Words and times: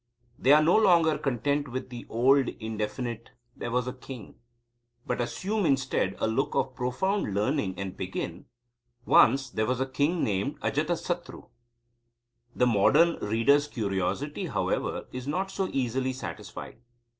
They 0.39 0.51
are 0.51 0.63
no 0.63 0.75
longer 0.77 1.15
content 1.19 1.67
with 1.67 1.89
the 1.89 2.07
old 2.09 2.49
indefinite, 2.49 3.29
"There 3.55 3.69
was 3.69 3.85
a 3.87 3.93
king," 3.93 4.33
but 5.05 5.21
assume 5.21 5.63
instead 5.63 6.15
a 6.17 6.25
look 6.27 6.55
of 6.55 6.73
profound 6.75 7.35
learning, 7.35 7.77
and 7.77 7.95
begin: 7.95 8.47
"Once 9.05 9.51
there 9.51 9.67
was 9.67 9.79
a 9.79 9.85
king 9.85 10.23
named 10.23 10.59
Ajatasatru," 10.61 11.49
The 12.55 12.65
modern 12.65 13.17
reader's 13.17 13.67
curiosity, 13.67 14.47
however, 14.47 15.05
is 15.11 15.27
not 15.27 15.51
so 15.51 15.69
easily 15.71 16.13
satisfied. 16.13 16.79